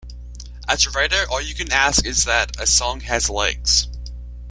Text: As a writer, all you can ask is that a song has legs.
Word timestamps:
As 0.67 0.87
a 0.87 0.89
writer, 0.89 1.25
all 1.29 1.39
you 1.41 1.53
can 1.53 1.71
ask 1.71 2.07
is 2.07 2.25
that 2.25 2.59
a 2.59 2.65
song 2.65 3.01
has 3.01 3.29
legs. 3.29 3.87